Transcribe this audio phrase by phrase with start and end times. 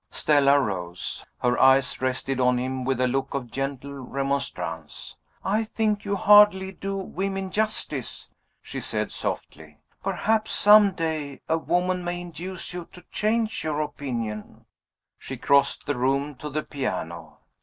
[0.09, 1.23] Stella rose.
[1.43, 5.15] Her eyes rested on him with a look of gentle remonstrance.
[5.45, 8.27] "I think you hardly do women justice,"
[8.63, 9.77] she said softly.
[10.03, 14.65] "Perhaps some day a woman may induce you to change your opinion."
[15.19, 17.37] She crossed the room to the piano.